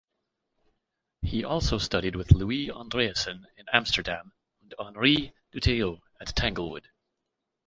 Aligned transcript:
He 1.21 1.43
also 1.43 1.77
studied 1.77 2.15
with 2.15 2.31
Louis 2.31 2.69
Andriessen 2.69 3.43
in 3.55 3.67
Amsterdam 3.71 4.33
and 4.59 4.73
Henri 4.79 5.31
Dutilleux 5.51 5.99
at 6.19 6.35
Tanglewood. 6.35 6.89